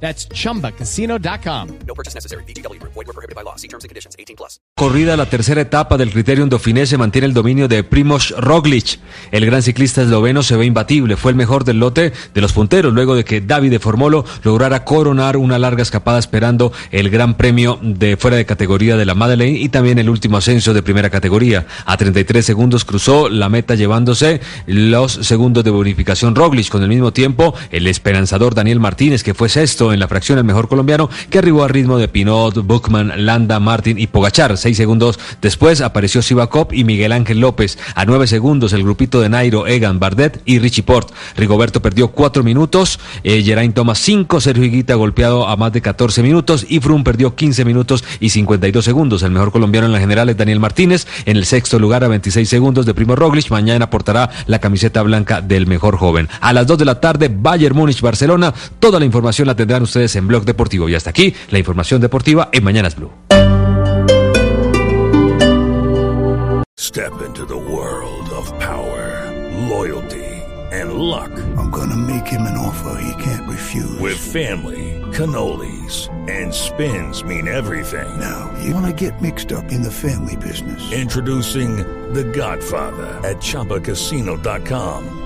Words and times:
That's 0.00 0.28
chumbacasino.com. 0.28 1.68
No 1.86 1.94
purchase 1.94 2.14
necessary. 2.14 2.44
BGW. 2.44 2.78
Void 2.82 3.06
were 3.06 3.12
prohibited 3.12 3.34
by 3.34 3.42
law. 3.42 3.56
See 3.56 3.68
terms 3.68 3.84
and 3.84 3.88
conditions. 3.88 4.14
18 4.18 4.36
plus. 4.36 4.60
Corrida 4.76 5.16
la 5.16 5.24
tercera 5.24 5.62
etapa 5.62 5.96
del 5.96 6.10
Criterium 6.10 6.50
Dauphiné 6.50 6.84
se 6.84 6.98
mantiene 6.98 7.26
el 7.26 7.32
dominio 7.32 7.66
de 7.66 7.82
Primoz 7.82 8.32
Roglic. 8.36 9.00
El 9.32 9.46
gran 9.46 9.62
ciclista 9.62 10.02
esloveno 10.02 10.42
se 10.42 10.56
ve 10.56 10.66
imbatible, 10.66 11.16
fue 11.16 11.30
el 11.30 11.36
mejor 11.36 11.64
del 11.64 11.78
lote 11.78 12.12
de 12.34 12.40
los 12.42 12.52
punteros 12.52 12.92
luego 12.92 13.14
de 13.14 13.24
que 13.24 13.40
David 13.40 13.70
de 13.70 13.78
Formolo 13.78 14.26
lograra 14.42 14.84
coronar 14.84 15.38
una 15.38 15.58
larga 15.58 15.82
escapada 15.82 16.18
esperando 16.18 16.72
el 16.90 17.08
Gran 17.08 17.38
Premio 17.38 17.78
de 17.80 18.18
fuera 18.18 18.36
de 18.36 18.44
categoría 18.44 18.98
de 18.98 19.06
la 19.06 19.14
Madeleine 19.14 19.58
y 19.58 19.70
también 19.70 19.98
el 19.98 20.10
último 20.10 20.36
ascenso 20.36 20.74
de 20.74 20.82
primera 20.82 21.08
categoría. 21.08 21.66
A 21.86 21.96
33 21.96 22.44
segundos 22.44 22.84
cruzó 22.84 23.30
la 23.30 23.48
meta 23.48 23.76
llevándose 23.76 24.42
los 24.66 25.12
segundos 25.12 25.64
de 25.64 25.70
bonificación 25.70 26.34
Roglic 26.34 26.68
con 26.68 26.82
el 26.82 26.90
mismo 26.90 27.14
tiempo 27.14 27.54
el 27.70 27.86
esperanzador 27.86 28.54
Daniel 28.54 28.78
Martínez 28.78 29.22
que 29.22 29.32
fue 29.32 29.48
sexto 29.48 29.85
en 29.92 30.00
la 30.00 30.08
fracción 30.08 30.38
el 30.38 30.44
mejor 30.44 30.68
colombiano 30.68 31.08
que 31.30 31.38
arribó 31.38 31.64
a 31.64 31.68
ritmo 31.68 31.98
de 31.98 32.08
Pinot, 32.08 32.66
Buchman, 32.66 33.26
Landa, 33.26 33.60
Martin 33.60 33.98
y 33.98 34.06
Pogachar. 34.06 34.56
Seis 34.56 34.76
segundos 34.76 35.18
después 35.40 35.80
apareció 35.80 36.22
Sivakov 36.22 36.72
y 36.72 36.84
Miguel 36.84 37.12
Ángel 37.12 37.40
López. 37.40 37.78
A 37.94 38.04
nueve 38.04 38.26
segundos 38.26 38.72
el 38.72 38.82
grupito 38.82 39.20
de 39.20 39.28
Nairo, 39.28 39.66
Egan, 39.66 39.98
Bardet 39.98 40.40
y 40.44 40.58
Richie 40.58 40.82
Port. 40.82 41.10
Rigoberto 41.36 41.82
perdió 41.82 42.08
cuatro 42.08 42.42
minutos, 42.42 42.98
eh, 43.24 43.42
Geraint 43.42 43.74
Thomas 43.74 43.98
cinco, 43.98 44.40
Sergio 44.40 44.64
Higuita 44.64 44.94
golpeado 44.94 45.46
a 45.48 45.56
más 45.56 45.72
de 45.72 45.80
14 45.80 46.22
minutos 46.22 46.66
y 46.68 46.80
Froome 46.80 47.04
perdió 47.04 47.34
15 47.34 47.64
minutos 47.64 48.04
y 48.20 48.30
52 48.30 48.84
segundos. 48.84 49.22
El 49.22 49.30
mejor 49.30 49.52
colombiano 49.52 49.86
en 49.86 49.92
la 49.92 50.00
general 50.00 50.28
es 50.28 50.36
Daniel 50.36 50.60
Martínez. 50.60 51.06
En 51.24 51.36
el 51.36 51.44
sexto 51.44 51.78
lugar 51.78 52.04
a 52.04 52.08
26 52.08 52.48
segundos 52.48 52.86
de 52.86 52.94
Primo 52.94 53.16
Roglic. 53.16 53.50
Mañana 53.50 53.90
portará 53.90 54.30
la 54.46 54.58
camiseta 54.58 55.02
blanca 55.02 55.40
del 55.40 55.66
mejor 55.66 55.96
joven. 55.96 56.28
A 56.40 56.52
las 56.52 56.66
2 56.66 56.78
de 56.78 56.84
la 56.84 57.00
tarde, 57.00 57.30
Bayern 57.32 57.76
Múnich, 57.76 58.00
Barcelona. 58.00 58.52
Toda 58.78 58.98
la 58.98 59.04
información 59.04 59.46
la 59.46 59.56
tendrán 59.76 59.82
ustedes 59.82 60.16
en 60.16 60.26
Blog 60.26 60.44
Deportivo. 60.44 60.88
Y 60.88 60.94
hasta 60.94 61.10
aquí 61.10 61.34
la 61.50 61.58
información 61.58 62.00
deportiva 62.00 62.48
en 62.52 62.64
Mañanas 62.64 62.96
Blue. 62.96 63.10
Step 66.78 67.12
into 67.26 67.44
the 67.44 67.56
world 67.56 68.30
of 68.30 68.50
power, 68.58 69.30
loyalty, 69.68 70.24
and 70.72 70.94
luck. 70.94 71.30
I'm 71.58 71.70
gonna 71.70 71.96
make 71.96 72.26
him 72.26 72.42
an 72.42 72.56
offer 72.56 72.98
he 73.02 73.22
can't 73.22 73.46
refuse. 73.48 74.00
With 74.00 74.16
family, 74.16 75.02
cannolis, 75.12 76.08
and 76.28 76.52
spins 76.52 77.22
mean 77.24 77.48
everything. 77.48 78.08
Now, 78.18 78.50
you 78.62 78.72
wanna 78.72 78.92
get 78.92 79.20
mixed 79.20 79.52
up 79.52 79.70
in 79.70 79.82
the 79.82 79.90
family 79.90 80.36
business. 80.36 80.80
Introducing 80.92 81.76
The 82.14 82.24
Godfather 82.24 83.20
at 83.24 83.42
ChumbaCasino.com. 83.42 85.25